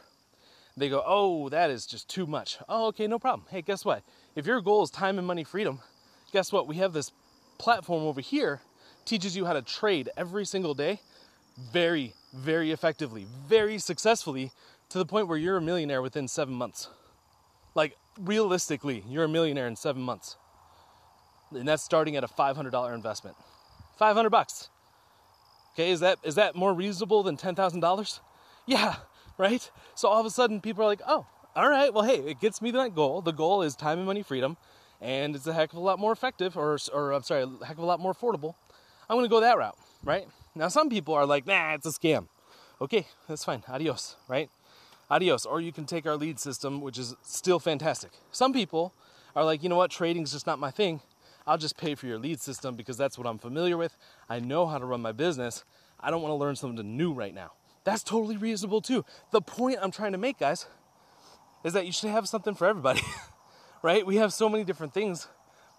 They 0.76 0.90
go, 0.90 1.04
oh, 1.06 1.50
that 1.50 1.70
is 1.70 1.86
just 1.86 2.10
too 2.10 2.26
much. 2.26 2.58
Oh, 2.68 2.88
okay, 2.88 3.06
no 3.08 3.20
problem. 3.20 3.48
Hey, 3.50 3.62
guess 3.62 3.86
what? 3.86 4.04
If 4.36 4.46
your 4.48 4.62
goal 4.62 4.84
is 4.84 4.90
time 4.90 5.18
and 5.18 5.28
money 5.28 5.44
freedom, 5.44 5.80
guess 6.32 6.52
what? 6.52 6.68
We 6.68 6.78
have 6.78 6.94
this 6.94 7.12
platform 7.58 8.04
over 8.04 8.22
here 8.22 8.62
teaches 9.06 9.36
you 9.36 9.46
how 9.46 9.54
to 9.54 9.62
trade 9.62 10.10
every 10.18 10.46
single 10.46 10.74
day 10.74 11.00
very, 11.72 12.14
very 12.34 12.72
effectively, 12.72 13.26
very 13.48 13.80
successfully 13.80 14.52
to 14.90 14.98
the 14.98 15.06
point 15.06 15.28
where 15.28 15.38
you're 15.38 15.58
a 15.58 15.62
millionaire 15.62 16.02
within 16.02 16.28
seven 16.28 16.54
months. 16.54 16.88
Like, 17.76 17.96
realistically, 18.20 19.04
you're 19.08 19.26
a 19.26 19.30
millionaire 19.30 19.68
in 19.68 19.76
seven 19.76 20.02
months. 20.02 20.38
And 21.52 21.68
that's 21.68 21.84
starting 21.84 22.16
at 22.16 22.24
a 22.24 22.28
$500 22.28 22.94
investment. 22.94 23.36
500 23.98 24.30
bucks. 24.30 24.70
Okay, 25.78 25.92
is 25.92 26.00
that 26.00 26.18
is 26.24 26.34
that 26.36 26.56
more 26.56 26.74
reasonable 26.74 27.22
than 27.22 27.38
$10,000? 27.38 28.20
Yeah, 28.66 28.96
right? 29.38 29.70
So 29.94 30.08
all 30.08 30.20
of 30.20 30.26
a 30.26 30.32
sudden 30.32 30.60
people 30.60 30.84
are 30.84 30.88
like, 30.88 31.04
"Oh, 31.08 31.28
all 31.56 31.70
right, 31.70 31.94
well 31.94 32.04
hey, 32.04 32.18
it 32.18 32.40
gets 32.40 32.64
me 32.64 32.72
that 32.72 32.96
goal. 32.96 33.22
The 33.22 33.32
goal 33.32 33.62
is 33.62 33.76
time 33.76 34.00
and 34.00 34.08
money 34.08 34.24
freedom, 34.24 34.58
and 35.00 35.36
it's 35.36 35.46
a 35.46 35.54
heck 35.54 35.74
of 35.74 35.78
a 35.78 35.82
lot 35.82 36.00
more 36.00 36.12
effective 36.12 36.58
or 36.58 36.80
or 36.92 37.12
I'm 37.12 37.22
sorry, 37.22 37.44
a 37.44 37.66
heck 37.66 37.78
of 37.78 37.84
a 37.84 37.86
lot 37.86 38.00
more 38.00 38.12
affordable. 38.12 38.56
I'm 39.08 39.22
to 39.22 39.28
go 39.28 39.40
that 39.40 39.56
route, 39.60 39.78
right? 40.04 40.28
Now 40.56 40.68
some 40.68 40.90
people 40.90 41.14
are 41.14 41.28
like, 41.28 41.46
"Nah, 41.46 41.76
it's 41.76 41.86
a 41.86 41.92
scam." 41.92 42.28
Okay, 42.82 43.06
that's 43.28 43.46
fine. 43.46 43.64
Adios, 43.68 44.16
right? 44.28 44.50
Adios. 45.12 45.46
Or 45.46 45.62
you 45.62 45.72
can 45.72 45.86
take 45.86 46.08
our 46.08 46.16
lead 46.18 46.40
system, 46.40 46.82
which 46.82 46.98
is 46.98 47.16
still 47.22 47.60
fantastic. 47.60 48.14
Some 48.32 48.52
people 48.52 48.94
are 49.36 49.46
like, 49.46 49.62
"You 49.62 49.70
know 49.70 49.78
what? 49.78 49.92
Trading's 49.92 50.32
just 50.32 50.48
not 50.48 50.58
my 50.58 50.72
thing." 50.72 51.02
I'll 51.48 51.58
just 51.58 51.78
pay 51.78 51.96
for 51.96 52.08
your 52.08 52.20
lead 52.20 52.42
system 52.42 52.76
because 52.76 52.98
that's 52.98 53.18
what 53.18 53.26
I'm 53.26 53.38
familiar 53.38 53.78
with. 53.78 53.98
I 54.30 54.40
know 54.40 54.68
how 54.68 54.78
to 54.78 54.86
run 54.86 55.02
my 55.02 55.14
business. 55.14 55.64
I 56.00 56.12
don't 56.12 56.22
want 56.22 56.32
to 56.32 56.36
learn 56.36 56.58
something 56.58 56.98
new 56.98 57.14
right 57.14 57.34
now. 57.34 57.54
That's 57.86 58.04
totally 58.04 58.36
reasonable 58.36 58.82
too. 58.82 59.06
The 59.32 59.42
point 59.42 59.80
I'm 59.82 59.92
trying 59.92 60.12
to 60.12 60.18
make, 60.18 60.40
guys, 60.40 60.68
is 61.64 61.72
that 61.72 61.86
you 61.86 61.94
should 61.94 62.10
have 62.10 62.28
something 62.28 62.54
for 62.54 62.68
everybody. 62.68 63.02
right? 63.82 64.06
We 64.06 64.18
have 64.18 64.34
so 64.34 64.50
many 64.50 64.66
different 64.66 64.94
things. 64.94 65.28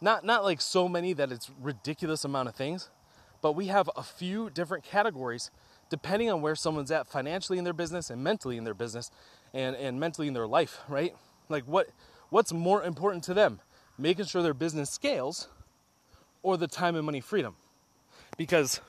Not 0.01 0.25
not 0.25 0.43
like 0.43 0.61
so 0.61 0.89
many 0.89 1.13
that 1.13 1.31
it's 1.31 1.51
ridiculous 1.61 2.25
amount 2.25 2.49
of 2.49 2.55
things, 2.55 2.89
but 3.43 3.53
we 3.53 3.67
have 3.67 3.91
a 3.97 4.03
few 4.03 4.49
different 4.51 4.85
categories 4.85 5.51
depending 5.91 6.31
on 6.31 6.43
where 6.43 6.55
someone's 6.55 6.91
at 6.91 7.07
financially 7.07 7.59
in 7.59 7.65
their 7.65 7.73
business 7.73 8.11
and 8.11 8.23
mentally 8.23 8.57
in 8.59 8.65
their 8.65 8.75
business 8.75 9.11
and, 9.55 9.75
and 9.77 9.99
mentally 9.99 10.29
in 10.29 10.35
their 10.35 10.47
life, 10.47 10.79
right? 10.89 11.15
Like 11.49 11.65
what 11.65 11.89
what's 12.31 12.53
more 12.53 12.83
important 12.83 13.25
to 13.25 13.35
them? 13.35 13.61
Making 13.99 14.27
sure 14.27 14.43
their 14.43 14.55
business 14.55 14.91
scales 14.91 15.49
or 16.43 16.57
the 16.57 16.69
time 16.69 16.97
and 16.97 17.05
money 17.05 17.21
freedom. 17.21 17.57
Because, 18.37 18.81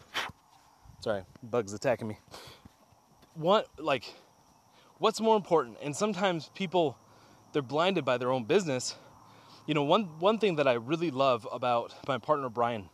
sorry, 1.02 1.24
bugs 1.42 1.74
attacking 1.74 2.08
me. 2.08 2.20
What, 3.34 3.68
like, 3.78 4.14
what's 4.98 5.20
more 5.22 5.36
important? 5.36 5.78
And 5.82 5.96
sometimes 5.96 6.50
people, 6.54 6.98
they're 7.54 7.62
blinded 7.62 8.06
by 8.06 8.18
their 8.18 8.32
own 8.32 8.44
business. 8.44 8.96
You 9.66 9.74
know, 9.74 9.84
one, 9.84 10.20
one 10.20 10.40
thing 10.40 10.56
that 10.58 10.68
I 10.68 10.74
really 10.74 11.12
love 11.12 11.48
about 11.52 11.94
my 12.08 12.18
partner 12.18 12.50
Brian 12.50 12.90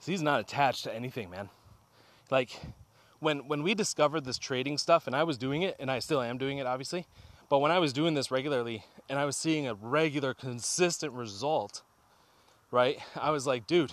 is 0.00 0.06
he's 0.06 0.22
not 0.22 0.40
attached 0.40 0.84
to 0.84 0.94
anything, 0.94 1.30
man. 1.30 1.48
Like, 2.30 2.50
when, 3.20 3.48
when 3.48 3.62
we 3.62 3.74
discovered 3.74 4.24
this 4.24 4.38
trading 4.38 4.78
stuff, 4.78 5.06
and 5.06 5.16
I 5.16 5.24
was 5.24 5.38
doing 5.38 5.62
it, 5.62 5.76
and 5.78 5.90
I 5.90 5.98
still 5.98 6.20
am 6.20 6.38
doing 6.38 6.58
it, 6.58 6.66
obviously, 6.66 7.06
but 7.48 7.60
when 7.60 7.72
I 7.72 7.78
was 7.78 7.92
doing 7.92 8.14
this 8.14 8.30
regularly 8.30 8.84
and 9.08 9.18
I 9.18 9.24
was 9.24 9.36
seeing 9.36 9.66
a 9.66 9.74
regular, 9.74 10.34
consistent 10.34 11.14
result, 11.14 11.82
right? 12.70 12.98
I 13.16 13.30
was 13.30 13.46
like, 13.46 13.66
dude, 13.66 13.92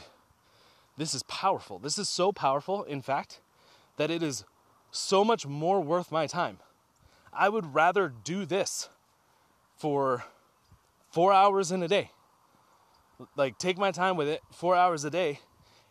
this 0.98 1.14
is 1.14 1.24
powerful. 1.24 1.80
This 1.80 1.98
is 1.98 2.10
so 2.10 2.32
powerful, 2.32 2.84
in 2.84 3.02
fact, 3.02 3.40
that 3.98 4.12
it 4.12 4.24
is 4.24 4.44
so 4.92 5.24
much 5.26 5.46
more 5.46 5.82
worth 5.82 6.12
my 6.12 6.28
time. 6.28 6.60
I 7.34 7.50
would 7.50 7.76
rather 7.76 8.14
do 8.24 8.46
this 8.46 8.90
for 9.76 10.24
four 11.12 11.34
hours 11.34 11.72
in 11.72 11.84
a 11.84 11.88
day. 11.88 12.12
Like, 13.36 13.58
take 13.58 13.78
my 13.78 13.92
time 13.92 14.16
with 14.18 14.28
it, 14.28 14.42
four 14.52 14.76
hours 14.76 15.04
a 15.04 15.10
day, 15.10 15.40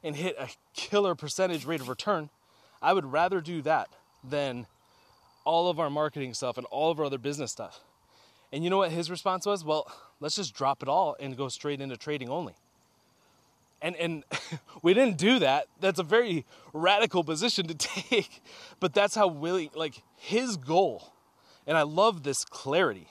and 0.03 0.17
hit 0.17 0.37
a 0.39 0.49
killer 0.75 1.15
percentage 1.15 1.65
rate 1.65 1.81
of 1.81 1.89
return. 1.89 2.31
I 2.81 2.93
would 2.93 3.07
rather 3.07 3.41
do 3.41 3.63
that 3.63 3.89
than 4.23 4.67
all 5.45 5.69
of 5.69 5.79
our 5.79 5.91
marketing 5.91 6.35
stuff 6.35 6.57
and 6.57 6.67
all 6.67 6.91
of 6.91 6.99
our 6.99 7.07
other 7.07 7.19
business 7.19 7.53
stuff. 7.53 7.81
And 8.53 8.65
you 8.65 8.71
know 8.71 8.79
what 8.79 8.91
his 8.91 9.11
response 9.11 9.47
was? 9.47 9.65
Well, 9.65 9.91
let's 10.21 10.37
just 10.37 10.55
drop 10.55 10.83
it 10.83 10.89
all 10.89 11.17
and 11.21 11.37
go 11.37 11.49
straight 11.49 11.81
into 11.81 11.97
trading 11.97 12.31
only 12.31 12.55
and 13.85 13.95
and 13.97 14.25
we 14.83 14.95
didn't 14.95 15.19
do 15.19 15.39
that. 15.39 15.67
That's 15.79 16.01
a 16.01 16.05
very 16.05 16.45
radical 16.73 17.23
position 17.23 17.69
to 17.69 17.75
take. 17.79 18.43
But 18.81 18.95
that's 18.95 19.15
how 19.15 19.29
willing 19.29 19.71
like 19.75 20.03
his 20.17 20.57
goal 20.57 21.13
and 21.67 21.77
i 21.77 21.83
love 21.83 22.23
this 22.23 22.45
clarity. 22.45 23.09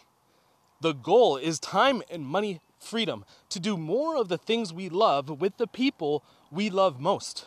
The 0.81 0.93
goal 0.93 1.37
is 1.37 1.59
time 1.59 2.01
and 2.09 2.25
money 2.25 2.59
freedom 2.77 3.23
to 3.49 3.59
do 3.59 3.77
more 3.77 4.17
of 4.17 4.27
the 4.27 4.37
things 4.37 4.73
we 4.73 4.89
love 4.89 5.29
with 5.29 5.57
the 5.57 5.67
people 5.67 6.25
we 6.51 6.69
love 6.69 6.99
most. 6.99 7.45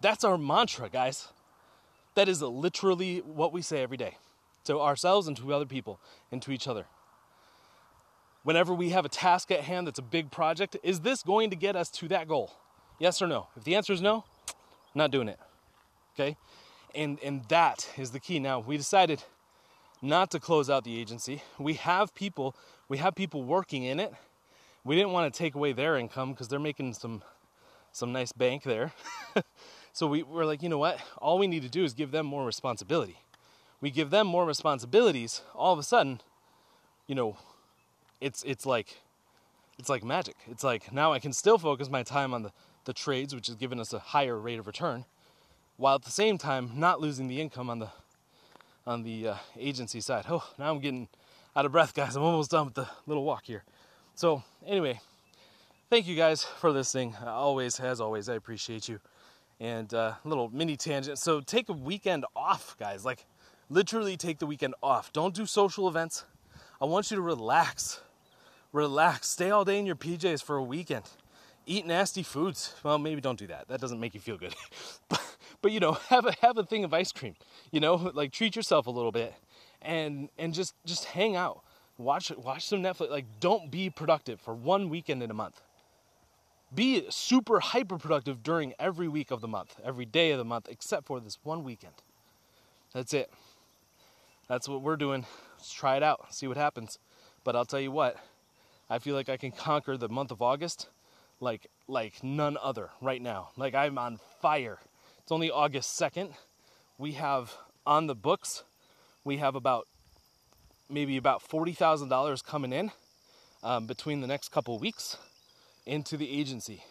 That's 0.00 0.22
our 0.22 0.38
mantra 0.38 0.88
guys. 0.88 1.28
That 2.14 2.28
is 2.28 2.42
literally 2.42 3.18
what 3.18 3.52
we 3.52 3.62
say 3.62 3.82
every 3.82 3.96
day 3.96 4.18
to 4.64 4.78
ourselves 4.78 5.26
and 5.26 5.36
to 5.38 5.52
other 5.52 5.66
people 5.66 6.00
and 6.30 6.40
to 6.42 6.52
each 6.52 6.68
other 6.68 6.86
whenever 8.42 8.74
we 8.74 8.90
have 8.90 9.04
a 9.04 9.08
task 9.08 9.50
at 9.50 9.60
hand 9.60 9.86
that's 9.86 9.98
a 9.98 10.02
big 10.02 10.30
project, 10.30 10.76
is 10.82 11.00
this 11.00 11.22
going 11.22 11.50
to 11.50 11.56
get 11.56 11.76
us 11.76 11.90
to 11.90 12.08
that 12.08 12.28
goal? 12.28 12.52
Yes 12.98 13.20
or 13.22 13.26
no? 13.26 13.48
If 13.56 13.64
the 13.64 13.74
answer 13.74 13.92
is 13.92 14.00
no, 14.00 14.24
not 14.94 15.10
doing 15.10 15.28
it. 15.28 15.38
Okay? 16.14 16.36
And 16.94 17.18
and 17.22 17.44
that 17.48 17.88
is 17.96 18.10
the 18.10 18.20
key. 18.20 18.38
Now, 18.40 18.60
we 18.60 18.76
decided 18.76 19.22
not 20.02 20.30
to 20.32 20.40
close 20.40 20.68
out 20.70 20.84
the 20.84 20.98
agency. 20.98 21.42
We 21.58 21.74
have 21.74 22.14
people, 22.14 22.56
we 22.88 22.98
have 22.98 23.14
people 23.14 23.42
working 23.42 23.84
in 23.84 24.00
it. 24.00 24.12
We 24.84 24.96
didn't 24.96 25.12
want 25.12 25.32
to 25.32 25.38
take 25.38 25.54
away 25.54 25.72
their 25.72 25.96
income 25.96 26.32
because 26.32 26.48
they're 26.48 26.58
making 26.58 26.94
some 26.94 27.22
some 27.92 28.12
nice 28.12 28.32
bank 28.32 28.62
there. 28.62 28.92
so 29.92 30.06
we 30.06 30.22
were 30.22 30.44
like, 30.44 30.62
you 30.62 30.68
know 30.68 30.78
what? 30.78 31.00
All 31.18 31.38
we 31.38 31.46
need 31.46 31.62
to 31.62 31.68
do 31.68 31.84
is 31.84 31.92
give 31.92 32.10
them 32.12 32.26
more 32.26 32.46
responsibility. 32.46 33.18
We 33.80 33.90
give 33.90 34.10
them 34.10 34.26
more 34.26 34.44
responsibilities, 34.44 35.42
all 35.54 35.72
of 35.72 35.78
a 35.78 35.82
sudden, 35.82 36.20
you 37.06 37.14
know, 37.14 37.36
it's 38.20 38.42
it's 38.42 38.66
like 38.66 39.00
it's 39.78 39.88
like 39.88 40.04
magic. 40.04 40.36
It's 40.50 40.62
like 40.62 40.92
now 40.92 41.12
I 41.12 41.18
can 41.18 41.32
still 41.32 41.58
focus 41.58 41.88
my 41.88 42.02
time 42.02 42.34
on 42.34 42.42
the, 42.42 42.52
the 42.84 42.92
trades, 42.92 43.34
which 43.34 43.48
is 43.48 43.54
giving 43.54 43.80
us 43.80 43.92
a 43.92 43.98
higher 43.98 44.38
rate 44.38 44.58
of 44.58 44.66
return, 44.66 45.06
while 45.76 45.94
at 45.94 46.02
the 46.02 46.10
same 46.10 46.38
time 46.38 46.72
not 46.74 47.00
losing 47.00 47.28
the 47.28 47.40
income 47.40 47.70
on 47.70 47.78
the 47.78 47.88
on 48.86 49.02
the 49.02 49.28
uh, 49.28 49.34
agency 49.58 50.00
side. 50.00 50.24
Oh, 50.28 50.46
now 50.58 50.70
I'm 50.70 50.80
getting 50.80 51.08
out 51.56 51.66
of 51.66 51.72
breath, 51.72 51.94
guys. 51.94 52.16
I'm 52.16 52.22
almost 52.22 52.50
done 52.50 52.66
with 52.66 52.74
the 52.74 52.88
little 53.06 53.24
walk 53.24 53.46
here. 53.46 53.64
So 54.14 54.42
anyway, 54.66 55.00
thank 55.88 56.06
you 56.06 56.16
guys 56.16 56.44
for 56.44 56.70
listening. 56.70 57.16
Always, 57.26 57.80
as 57.80 58.00
always, 58.00 58.28
I 58.28 58.34
appreciate 58.34 58.88
you. 58.88 59.00
And 59.58 59.92
uh, 59.92 60.14
little 60.24 60.48
mini 60.50 60.76
tangent. 60.76 61.18
So 61.18 61.40
take 61.40 61.68
a 61.68 61.72
weekend 61.72 62.24
off, 62.34 62.76
guys. 62.78 63.04
Like 63.04 63.26
literally 63.68 64.16
take 64.16 64.38
the 64.38 64.46
weekend 64.46 64.74
off. 64.82 65.12
Don't 65.12 65.34
do 65.34 65.46
social 65.46 65.88
events. 65.88 66.24
I 66.80 66.86
want 66.86 67.10
you 67.10 67.16
to 67.16 67.22
relax 67.22 68.00
relax, 68.72 69.28
stay 69.28 69.50
all 69.50 69.64
day 69.64 69.78
in 69.78 69.86
your 69.86 69.96
PJs 69.96 70.42
for 70.42 70.56
a 70.56 70.62
weekend, 70.62 71.04
eat 71.66 71.86
nasty 71.86 72.22
foods. 72.22 72.74
Well, 72.82 72.98
maybe 72.98 73.20
don't 73.20 73.38
do 73.38 73.46
that. 73.48 73.68
That 73.68 73.80
doesn't 73.80 74.00
make 74.00 74.14
you 74.14 74.20
feel 74.20 74.36
good. 74.36 74.54
but, 75.08 75.22
but 75.62 75.72
you 75.72 75.80
know, 75.80 75.92
have 76.08 76.26
a 76.26 76.32
have 76.40 76.58
a 76.58 76.64
thing 76.64 76.84
of 76.84 76.94
ice 76.94 77.12
cream. 77.12 77.34
You 77.70 77.80
know, 77.80 77.94
like 78.14 78.32
treat 78.32 78.56
yourself 78.56 78.86
a 78.86 78.90
little 78.90 79.12
bit, 79.12 79.34
and 79.82 80.28
and 80.38 80.54
just 80.54 80.74
just 80.84 81.06
hang 81.06 81.36
out. 81.36 81.62
Watch 81.98 82.30
watch 82.36 82.66
some 82.66 82.82
Netflix. 82.82 83.10
Like, 83.10 83.26
don't 83.40 83.70
be 83.70 83.90
productive 83.90 84.40
for 84.40 84.54
one 84.54 84.88
weekend 84.88 85.22
in 85.22 85.30
a 85.30 85.34
month. 85.34 85.60
Be 86.72 87.04
super 87.10 87.58
hyper 87.58 87.98
productive 87.98 88.44
during 88.44 88.74
every 88.78 89.08
week 89.08 89.32
of 89.32 89.40
the 89.40 89.48
month, 89.48 89.74
every 89.84 90.06
day 90.06 90.30
of 90.30 90.38
the 90.38 90.44
month, 90.44 90.68
except 90.70 91.06
for 91.06 91.18
this 91.18 91.38
one 91.42 91.64
weekend. 91.64 91.94
That's 92.94 93.12
it. 93.12 93.30
That's 94.48 94.68
what 94.68 94.80
we're 94.80 94.96
doing. 94.96 95.26
Let's 95.58 95.72
try 95.72 95.96
it 95.96 96.02
out, 96.02 96.32
see 96.32 96.46
what 96.46 96.56
happens. 96.56 96.98
But 97.44 97.56
I'll 97.56 97.64
tell 97.64 97.80
you 97.80 97.90
what, 97.90 98.16
I 98.90 98.98
feel 98.98 99.14
like 99.14 99.28
I 99.28 99.36
can 99.36 99.52
conquer 99.52 99.96
the 99.96 100.08
month 100.08 100.32
of 100.32 100.42
August 100.42 100.88
like 101.40 101.68
like 101.88 102.22
none 102.22 102.58
other 102.60 102.90
right 103.00 103.22
now. 103.22 103.50
Like 103.56 103.74
I'm 103.74 103.96
on 103.96 104.18
fire. 104.42 104.78
It's 105.22 105.32
only 105.32 105.50
August 105.50 105.98
2nd. 105.98 106.34
We 106.98 107.12
have 107.12 107.54
on 107.86 108.08
the 108.08 108.14
books, 108.14 108.64
we 109.24 109.38
have 109.38 109.54
about 109.54 109.86
maybe 110.88 111.16
about 111.16 111.42
$40,000 111.48 112.44
coming 112.44 112.72
in 112.72 112.90
um, 113.62 113.86
between 113.86 114.20
the 114.20 114.26
next 114.26 114.50
couple 114.50 114.78
weeks 114.78 115.16
into 115.86 116.16
the 116.16 116.28
agency. 116.28 116.82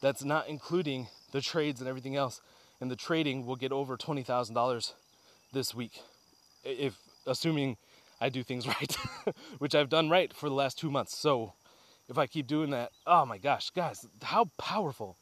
That's 0.00 0.24
not 0.24 0.48
including 0.48 1.08
the 1.32 1.40
trades 1.40 1.80
and 1.80 1.88
everything 1.88 2.16
else. 2.16 2.40
And 2.80 2.90
the 2.90 2.96
trading 2.96 3.46
will 3.46 3.56
get 3.56 3.72
over 3.72 3.96
$20,000 3.96 4.92
this 5.52 5.74
week. 5.74 6.00
If 6.64 6.98
assuming 7.26 7.76
I 8.20 8.28
do 8.28 8.42
things 8.42 8.66
right, 8.80 8.96
which 9.58 9.74
I've 9.74 9.88
done 9.88 10.08
right 10.10 10.32
for 10.32 10.48
the 10.48 10.54
last 10.54 10.78
two 10.78 10.90
months. 10.90 11.18
So 11.18 11.52
if 12.08 12.18
I 12.18 12.26
keep 12.26 12.46
doing 12.46 12.70
that, 12.70 12.92
oh 13.06 13.26
my 13.26 13.38
gosh, 13.38 13.70
guys, 13.70 14.06
how 14.22 14.46
powerful, 14.58 15.16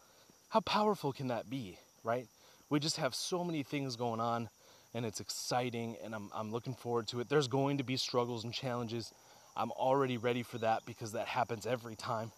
how 0.50 0.60
powerful 0.60 1.12
can 1.12 1.28
that 1.28 1.50
be, 1.50 1.78
right? 2.02 2.26
We 2.70 2.80
just 2.80 2.96
have 2.98 3.14
so 3.14 3.44
many 3.44 3.62
things 3.62 3.96
going 3.96 4.20
on 4.20 4.48
and 4.94 5.04
it's 5.04 5.20
exciting 5.20 5.96
and 6.04 6.14
I'm, 6.14 6.30
I'm 6.34 6.52
looking 6.52 6.74
forward 6.74 7.08
to 7.08 7.20
it. 7.20 7.28
There's 7.28 7.48
going 7.48 7.78
to 7.78 7.84
be 7.84 7.96
struggles 7.96 8.44
and 8.44 8.52
challenges. 8.52 9.12
I'm 9.56 9.70
already 9.72 10.16
ready 10.16 10.42
for 10.42 10.58
that 10.58 10.82
because 10.86 11.12
that 11.12 11.26
happens 11.26 11.66
every 11.66 11.96
time. 11.96 12.30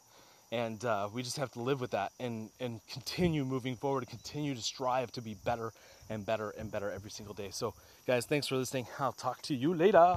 And 0.53 0.85
uh, 0.85 1.09
we 1.13 1.23
just 1.23 1.39
have 1.39 1.51
to 1.53 1.61
live 1.61 1.81
with 1.81 1.91
that 1.91 2.13
and, 2.21 2.51
and 2.61 2.81
continue 2.91 3.45
moving 3.45 3.75
forward, 3.77 4.07
continue 4.07 4.55
to 4.55 4.63
strive 4.63 5.11
to 5.13 5.23
be 5.23 5.35
better 5.45 5.73
and 6.09 6.25
better 6.25 6.51
and 6.57 6.71
better 6.71 6.91
every 6.91 7.11
single 7.11 7.35
day. 7.35 7.49
So, 7.51 7.75
guys, 8.07 8.27
thanks 8.27 8.47
for 8.47 8.57
listening. 8.57 8.87
I'll 9.01 9.13
talk 9.13 9.43
to 9.43 9.55
you 9.57 9.75
later. 9.75 10.15